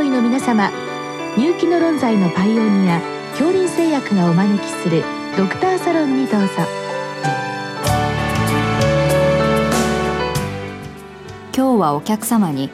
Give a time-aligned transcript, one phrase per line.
[0.00, 0.70] 医の皆様
[1.36, 3.00] 入気の論剤のパイオニア
[3.32, 5.02] 恐林製薬がお招きする
[5.36, 6.48] ドクターサロンにどうぞ。
[11.54, 12.70] 今日はお客様に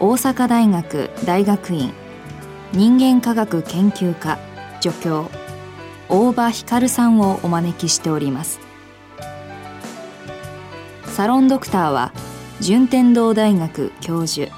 [0.00, 1.92] 大阪大学大学院
[2.72, 4.38] 人間科学研究科
[4.80, 5.30] 助教
[6.08, 8.58] 大場光さんをお招きしております。
[11.04, 12.12] サロンドクターは
[12.58, 14.50] 順天堂大学教授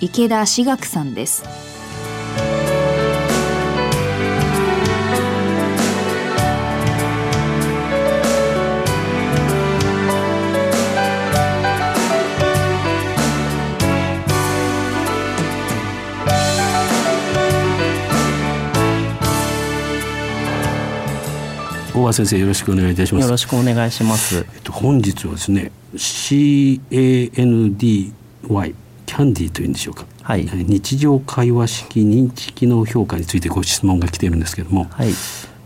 [0.00, 1.42] 池田志学さんです。
[21.92, 23.24] 大和先生よろしくお願いいたします。
[23.24, 28.12] よろしくお願いします、えっと、本日はですね CANDY
[29.08, 30.44] キャンディというんでしょうか、はい。
[30.44, 35.08] 日常会話式認知機能評価についてご質問が来ているんですけども、はい。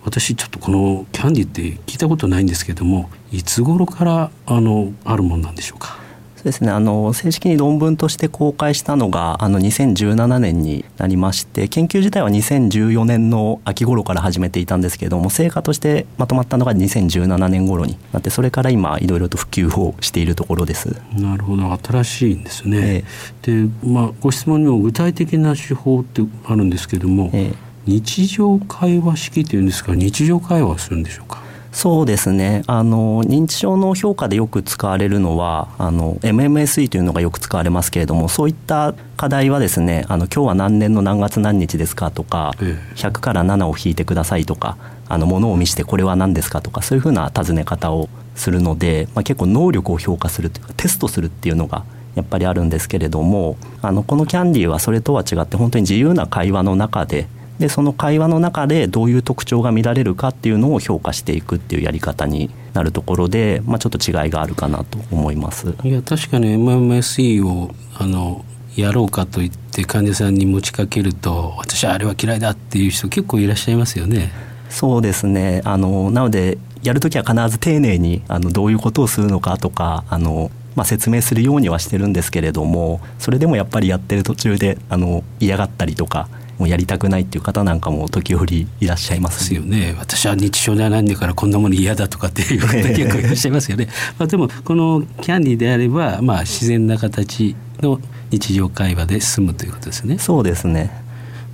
[0.05, 6.02] 私ちょっとこのキャンディって聞いたことないんですけどもいつ頃からあのあるものなんでしょうか
[6.43, 6.73] そうですね。
[6.73, 20.97] あの正式に論文として公開したのがあの2017年になりまして研究自体は2014年の秋頃から始めていたんですけれども成果としてまとまったのが2017年頃になってそれから今いろいろと普及をしているところです。
[21.17, 21.79] なるほど。
[21.81, 22.79] 新しいんですね。
[22.83, 23.05] え
[23.43, 27.55] で、まあ、ご質問にも具体的な手法ってあるんですけども、ええ。
[27.87, 29.95] 日常会話式っていうんですか？
[29.95, 31.41] 日常会話をするんでしょうか？
[31.73, 32.63] そうですね。
[32.67, 44.77] あの認知症の評価でよく使われるのはあの MMSE というのがよく使われますけれどもそういった課題はですねあの今日は何年の何月何日ですかとか、え100から7を引いてくださいとか
[45.09, 51.85] あの物を見せてこれは何ですかとかそういうふうな尋ね方をするので、まあ、結構能力を評価するというかテストするっていうのが
[52.15, 57.27] やっぱりあるんですけれどもあのこのキャンディーはそれとは違って本当に自由な会話の中で
[57.59, 65.75] でその会話の中でどういう特徴が見られるかっていうのを評価していくっていうやり方になるところで、まあ、ちょっと違いがあるかなと思います。
[65.85, 68.45] いや確かに MMSE をあの
[68.77, 74.33] やろうかと言って患者さんに持ちかけると私はあれは嫌いだっていう人結構いらっしゃいますよね。
[74.71, 86.29] そうですねあのなのでやるときは必ず丁寧にあのどういうことをするのかとかあの、まあ、説明するようにはしてるんですけれどもそれでもやっぱりやってる途中であの嫌がったりとか
[86.63, 93.89] もうやりたくないっていう方なんかも時折いらっしゃいまですすよね私は認知症ではないんだからこんなもの嫌だとかっていう方結構いらっしゃいますよね。
[94.17, 100.19] まあ、でもこのキャンディーであれば、まあ、自然な形の日常会話で済むということですね。
[100.19, 100.93] そうですね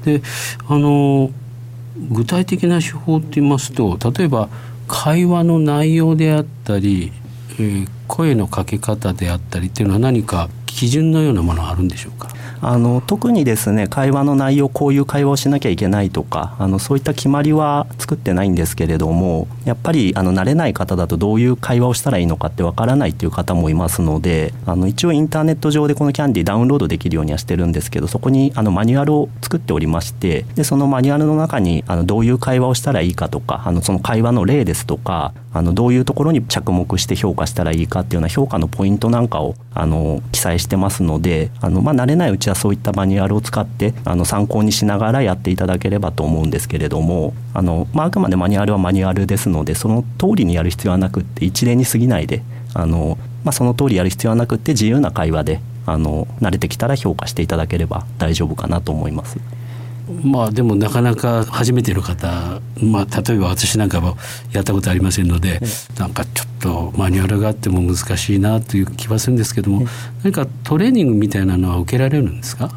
[0.05, 0.21] で
[0.69, 1.31] あの
[2.11, 4.51] 具体的な手法って言いますと例えば
[4.89, 7.13] 会話の内容であったり、
[7.59, 12.29] えー声のかけ方であったりっていうのは何か基準のようなものはあるんでしょうか？
[12.61, 59.41] あの特にですね会話の内容こういう会話をしなきゃいけないとかあのそういった決まりは作ってないんですけれどもやっぱりあの慣れない方だとどういう会話をしたらいいのかってわからないっていう方もいますのであの一応インターネット上でこのキャンディーダウンロードできるようにはしてるんですけどそこにあのマニュアルを作っておりましてでそのマニュアルの中にあのどういう会話をしたらいいかとかあのその会話の例ですとかあのどういうところに着目して評価したらいいかっていうような評価のポイントなんかをあの記載してますのであの、まあ、慣れないうちはそういったマニュアルを使ってあの参考にしながらやっていただければと思うんですけれどもあの、まあ、あくまでマニュアルはマニュアルですのでその通りにやる必要はなくって一例に過ぎないであの、まあ、その通りやる必要はなくって自由な会話であの慣れてきたら評価していただければ大丈夫かなと思います。
[60.23, 64.17] まあでもなかなか初めての方、まあ、例えば私なんかも
[64.53, 65.61] やったことありませんので、
[65.99, 69.87] なんかちょっとマニュアルがあっても難しいなという気はするんですけども、
[70.23, 72.71] 何かトレーニングみたいなのは受けられるんですか？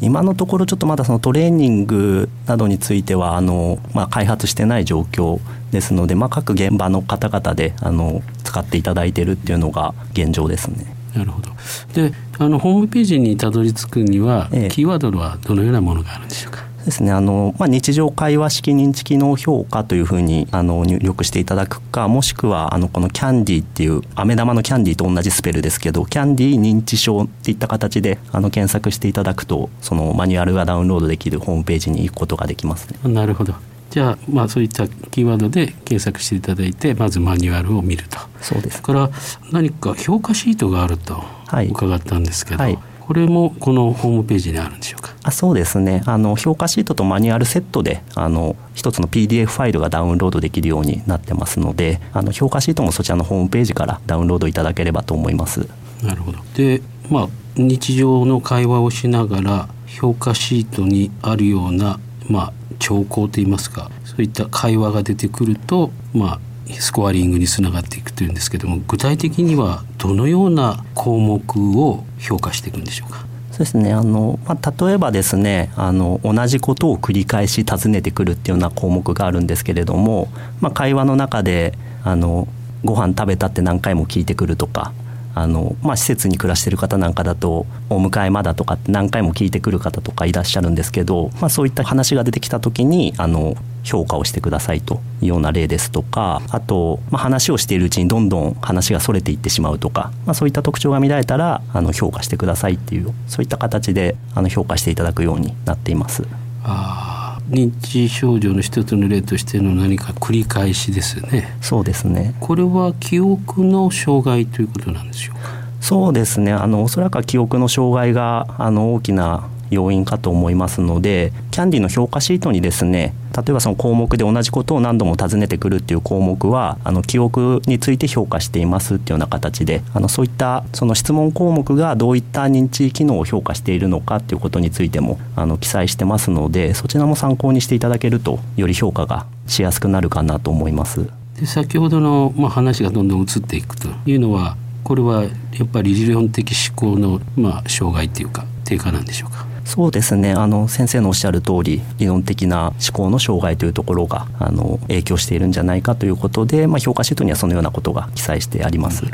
[0.00, 5.38] 今のところちょっとまだそのトレーニングなどについてはあの、まあ、開発してない状況
[5.70, 10.92] ですので、まあ、各現場の方々であの使っていただいてるっていうのが現状ですね。
[11.14, 11.50] なるほど。
[11.94, 14.68] であのホームページにたどり着くには、ええ。
[14.70, 16.64] キーワードはどのようなものがあるんでしょうか？
[16.84, 17.12] ですね。
[17.12, 33.12] あの、まあ、日常会話式認知機能評価というふうにあの入力していただくかもしくはあのこのキャンディーっていう飴玉のキャンディーと同じスペルですけどキャンディー認知症っていった形であの検索していただくとそのマニュアルがダウンロードできるホームページに行くことができますね。
[33.12, 33.54] なるほど。
[33.90, 38.18] じゃあまあそういったキーワードで検索していただいてまずマニュアルを見ると。
[38.40, 38.82] そうです。
[38.82, 39.10] から
[39.50, 41.68] 何か評価シートがあるとはい。
[41.68, 42.78] 伺ったんですけど、はい
[43.12, 45.14] これもこのホームページにあるんでしょうか？
[45.22, 46.02] あそうですね。
[46.06, 55.68] あの評価シートとマニュアルセットであの一つの PDF ファイルがダウンロードできるようになってますのであの評価シートもそちらのホームページからダウンロードいただければと思います。
[56.02, 56.38] なるほど。
[56.54, 56.80] で
[57.10, 62.00] まあ日常の会話をしながら評価シートにあるような、
[62.30, 66.40] まあ、兆候といいますかそういった会話が出てくると、まあ、
[66.78, 71.42] スコアリングにつながっていくというんですけども具体的にはどのような項目
[71.80, 73.26] を評価していくんでしょうか？
[73.50, 73.92] そうですね。
[73.92, 80.28] あの、まあ、例えばですねあの同じことを繰り返し尋ねてくるっていうような項目があるんですけれども、
[80.60, 82.48] まあ、会話の中であの
[82.84, 84.92] ご飯食べたって何回も聞いてくるとか
[85.34, 106.26] あの、まあ、施設に暮らしてる方なんかだと「お迎えまだ」とかって何回も聞いてくる方とかいらっしゃるんですけど、まあ、そういった話が出てきた時にあの評価をしてくださいというような例ですとかあと、まあ、話をしているうちにどんどん話がそれていってしまうとか、まあ、そういった特徴が見られたらあの評価してくださいっていうそういった形であの評価していただくようになっています。
[106.64, 111.56] あ認知症状の一つの例としての何か繰り返しですね。
[111.60, 112.34] そうですね。
[112.40, 115.50] これは記憶の障害ということなんでしょうか？
[115.80, 116.52] そうですね。
[116.52, 141.08] あのおそらく記憶の障害があの大きな要因かと思いますのでキャンディの評価シートにですね例えばその項目で同じことを何度も尋ねてくるっていう項目はあの記憶について評価していますっていうような形であのそういったその質問項目がどういった認知機能を評価しているのかっていうことについてもあの記載してますのでそちらも参考にしていただけるとより評価がしやすくなるかなと思います。
[141.38, 145.28] で先ほどの、まあ、話がどんどん移っていくというのはこれはや
[145.64, 149.46] っぱり理論的思考の、まあ、障害っていうか低下なんでしょうか？
[149.64, 150.32] そうですね。
[150.32, 159.04] あの先生のおっしゃる通り理論的な思考の障害というところがあの影響しているんじゃないかということで、まあ、評価シートにはそのようなことが記載してあります。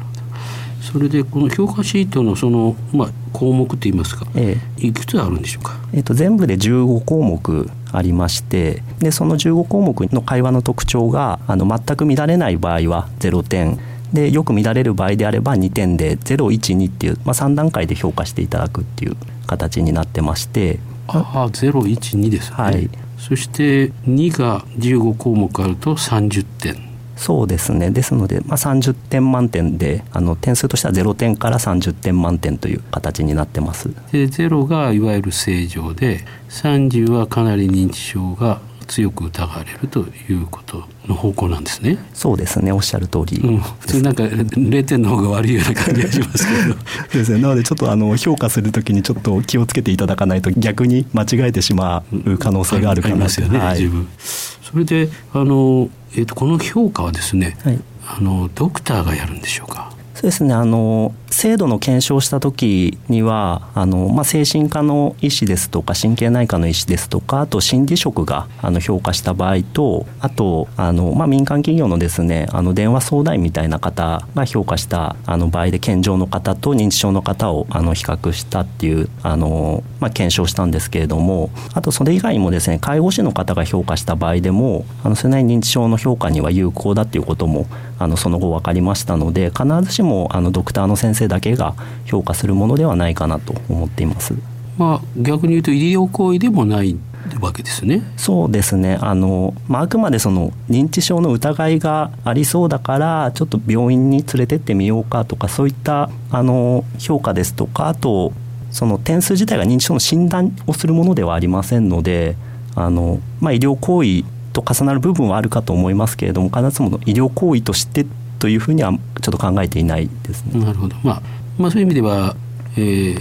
[0.80, 13.78] それでこの評価シートのその、まあ、項目といいますか、ええ、いくつあるんでしょうか、えっと、全部で15項目ありましてでその15項目の会話の特徴があの全く乱れない場合は0点。
[14.12, 19.16] でよく乱れる場合であれば2点で012っていう、まあ、3段階で評価していただくっていう
[19.48, 20.78] 形になってまして
[21.08, 26.88] ああ012ですね、はい、そして2が15項目あると30点。
[27.16, 27.90] そうですね。
[27.90, 33.88] ですので、まあ、30点満点であの点数としては0点から30点満点という形になってます。
[34.12, 41.99] で0がいわゆる正常で30はかなり認知症が強く疑われるということの方向なんですね。
[42.14, 42.73] そうですね。
[42.73, 46.76] おっしゃる通り、うん、普通なんか0点の方が悪いような感じがしますけど。
[47.19, 47.40] ですね。
[47.40, 59.93] なのでちょっとあの評価するときにちょっと気をつけていただかないと逆に間違えてしまう可能性があるかなと、うん、ますよね、はい、それであの、えーと、とこの評価はですね、はい、あのドクターがやるんでしょうか？
[60.14, 60.52] そうですね。
[60.52, 87.66] あの制度の検証した時にはあの、まあ、精神科の医師ですとか神経内科の医師ですとかあと心理職があの評価した場合とあとあの、まあ、民間企業のですねあの電話相談員みたいな方が評価したあの場合で健常の方と認知症の方をあの比較したっていうあの、まあ、検証したんですけれどもあとそれ以外にもですね介護士の方が評価した場合でもあのそれなりに認知症の評価には有効だっていうことも
[87.98, 91.74] あのその後分かりましたので必ずしもあのドクターの先生だけが
[92.04, 94.34] 評価するものではないかなと思っています。
[94.76, 96.96] まあ、逆に言うと医療行為でもない
[97.40, 98.02] わけですね。
[98.16, 98.98] そうですね。
[99.00, 108.32] あの、まあ、あくまでその認知症の疑いがありそうだから、ちょっと病院に連れてってみようかとか、そういったあの評価ですとか、あと。
[108.70, 112.37] その点数自体が認知症の診断をするものではありませんので、
[112.75, 118.06] あのまあ、医療行為と重なる部分はあるかと思いますけれども、必ずしも医療行為として
[118.38, 120.64] というふうにはちょっと考えていないですね。
[120.64, 120.97] なるほど。
[121.02, 121.23] まあ
[121.59, 122.37] まあ、そういう意味では、
[122.76, 123.21] えー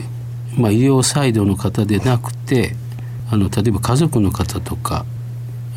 [0.57, 2.75] まあ、医療サイドの方でなくて
[3.29, 5.05] あの例えば家族の方とか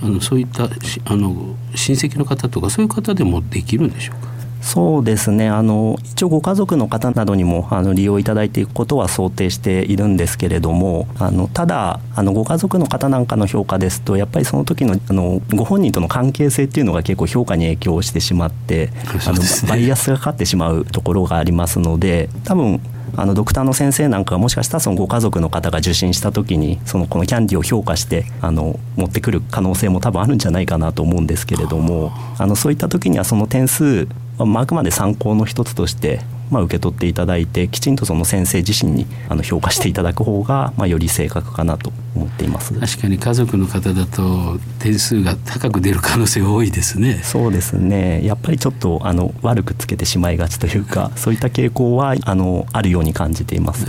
[0.02, 4.29] あのそういったあの親戚の方とかそういう方でもできるんでしょうか？
[4.60, 5.48] そうですね。
[5.48, 18.92] あの一応ご家族の方などにもあの利用いただいていくことは想定しているんですけれどもあのただあのご家族の方なんかの評価ですとやっぱりその時のあのご本人との関係性っていうのが結構評価に影響してしまって、ね、
[19.26, 19.38] あの
[19.68, 22.80] バイアスがかかってしまうところがありますので多分
[23.16, 34.06] あのドクターの先生なんかがもしかしたらそのご家族の方が受診した時にそのこのキャンディーを評価してあの持ってくる可能性も多分あるんじゃないかなと思うんですけれどもあのそういった時にはその点数
[34.46, 36.20] まあ、あくまで参考の一つとして
[36.50, 42.78] まあ、受け取っていただいてきちんとその先生自身にあの評価していただく方が、まあ、より正確かなと思っています。
[42.78, 47.20] 確かに家族の方だと点数が高く出る可能性が多いですね。
[47.22, 48.24] そうですね。
[48.24, 53.86] やっぱりちょっとあの悪くつけてしまいがちというかそういった傾向はあのあるように感じています。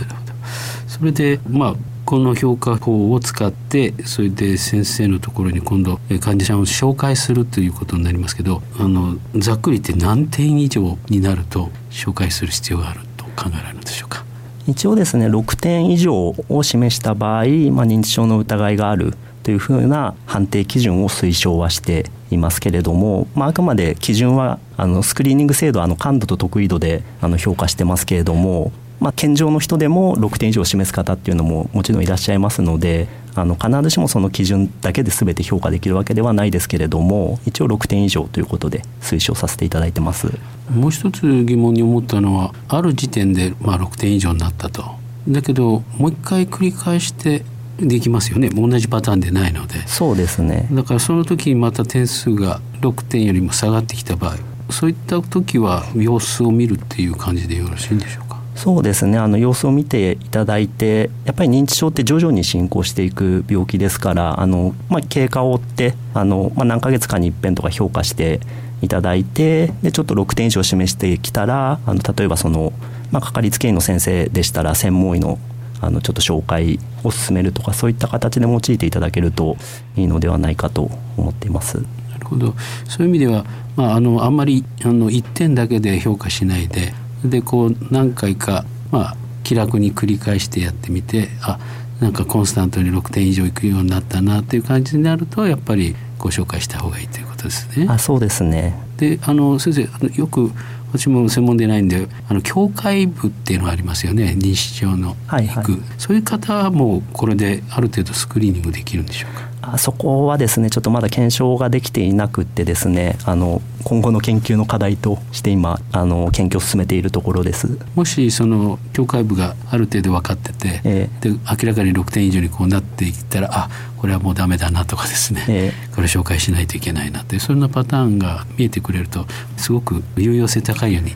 [0.87, 1.75] それでまあ
[2.11, 14.25] この評価法を使ってそれで先生のところに今度患者さんを紹介するということになりますけどあのざっくり言って何点以上になると紹介する必要があると考えられるでしょうか？
[14.67, 17.45] 一応ですね6点以上を示した場合、まあ、
[17.85, 19.13] 認知症の疑いがある
[19.43, 40.27] というふうな判定基準を推奨はしていますけれども、まあ、あくまで基準はあのスクリーニング制度あの感度と得意度であの評価してますけれども、まあ、健常の人でも6点以上示す方っていうのももちろんいらっしゃいますのであの必ずしもその基準だけで全て評価できるわけではないですけれども一応6点以上ということで推奨させていただいてます。
[40.69, 44.83] もう一つ疑問に思ったのはある時点でまあ6点以上になったと。
[45.27, 47.43] だけどもう一回繰り返して
[47.79, 48.49] できますよね。
[48.49, 49.75] 同じパターンでないので。
[49.87, 50.67] そうですね。
[50.71, 54.35] だからその時にまた点数が6点よりも下がってきた場合
[54.69, 58.30] そういった時は様子を見るっていう感じでよろしいんでしょうか？
[58.61, 68.39] そうですねあの様子を見ていただいてやっぱり認知症って徐々に進行していく病気ですからあの、まあ、経過を追ってあの、まあ、何ヶ月かに一遍とか評価して
[68.83, 72.71] いただいてでちょっと6点以上示してきたらあの例えばその、
[73.09, 75.39] まあ、かかりつけ医の先生でしたら専門医の
[75.81, 79.57] あのちょっと紹介を進めるとかそういった形で用いていただけると
[79.95, 81.77] いいのではないかと思っています。
[82.11, 82.53] なるほど
[82.87, 83.43] そういう意味では、
[83.75, 91.59] まあ、あのあんまりあの1点だけで評価しないででこう何回か、まあ、気楽に繰り返してやってみてあ
[91.99, 97.87] なんかコンスタントに6点以上いくようになったなっていう感じになるとやっぱりご紹介した方がいいということですね。
[97.89, 98.75] あそうですね。
[98.97, 100.51] であの先生よく
[100.93, 104.35] 私も専門でないんであの境界部っていうのがありますよね。
[104.37, 105.65] 認知症のはいはい、
[105.97, 109.50] そういう方はもうこれである程度スクリーニングできるんでしょうか？
[109.61, 117.77] あそこはですねちょっとまだ検証ができていなくてですねあの今後の研究の課題として今あの研究を進めているところです。
[117.95, 129.25] もしその境界部がある程度分かってて、えー、で明らかに6点以上にこうなっていったらあこれはもうダメだなとかですね、えー、これ紹介しないといけないなってそんなパターンが見えてくれると
[129.57, 131.11] すごく有用性高いように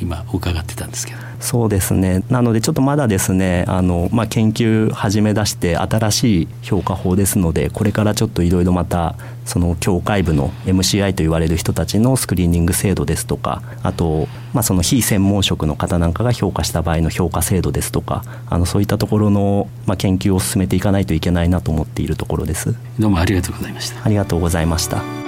[0.00, 1.18] 今伺ってたんですけど。
[1.40, 2.22] そうですね。
[2.28, 9.14] なのでちょっとまだですねあの、まあ、研究始め出して新しい評価法ですのでこれからちょっといろいろまた
[9.44, 22.74] その境界部の MCI と言われる人たちのスクリーニング制度ですとかあと、まあ、その非専門職の方なんかが評価した場合の評価制度ですとかあのそういったところの、まあ、研究を進めていかないといけないなと思っているところです。
[22.98, 24.04] どうもありがとうございました。
[24.04, 25.27] ありがとうございました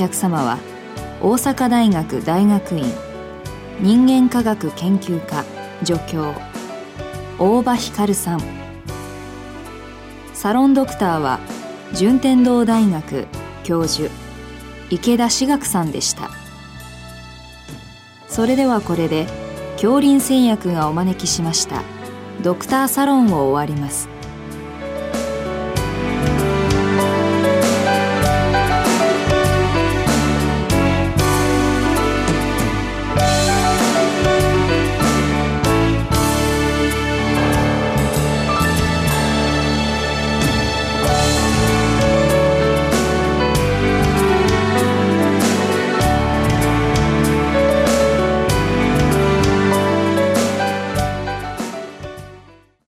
[0.00, 0.58] 客様は
[1.20, 2.84] 大阪大学大学院
[3.80, 5.44] 人間科学研究科
[5.84, 6.32] 助教
[7.38, 8.40] 大場光さん。
[10.32, 11.38] サロンドクターは
[11.92, 13.26] 順天堂大学
[13.62, 14.10] 教授
[14.88, 16.30] 池田志学さんでした。
[18.26, 19.26] それではこれで
[19.72, 21.82] 恐林製薬がお招きしました
[22.42, 24.08] ドクターサロンを終わります。